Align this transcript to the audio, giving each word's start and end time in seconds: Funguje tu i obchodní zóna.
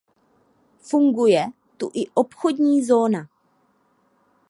Funguje 0.79 1.51
tu 1.77 1.89
i 1.93 2.07
obchodní 2.13 2.83
zóna. 2.83 3.27